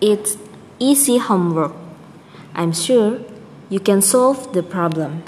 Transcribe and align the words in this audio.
It's 0.00 0.36
easy 0.78 1.18
homework. 1.18 1.72
I'm 2.54 2.72
sure 2.72 3.20
you 3.68 3.80
can 3.80 4.02
solve 4.02 4.52
the 4.52 4.62
problem. 4.62 5.22